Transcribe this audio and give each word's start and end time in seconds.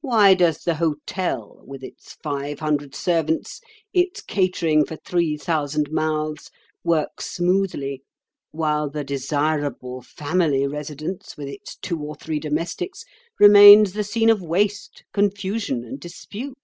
Why 0.00 0.32
does 0.32 0.60
the 0.60 0.76
hotel, 0.76 1.60
with 1.66 1.82
its 1.84 2.14
five 2.22 2.60
hundred 2.60 2.94
servants, 2.94 3.60
its 3.92 4.22
catering 4.22 4.86
for 4.86 4.96
three 4.96 5.36
thousand 5.36 5.90
mouths, 5.90 6.50
work 6.82 7.20
smoothly, 7.20 8.02
while 8.52 8.88
the 8.88 9.04
desirable 9.04 10.00
family 10.00 10.66
residence, 10.66 11.36
with 11.36 11.48
its 11.48 11.76
two 11.76 12.00
or 12.00 12.14
three 12.14 12.40
domestics, 12.40 13.04
remains 13.38 13.92
the 13.92 14.02
scene 14.02 14.30
of 14.30 14.40
waste, 14.40 15.04
confusion, 15.12 15.84
and 15.84 16.00
dispute? 16.00 16.54